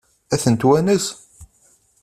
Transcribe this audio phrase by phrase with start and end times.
[0.33, 1.05] Ad ten-twanes?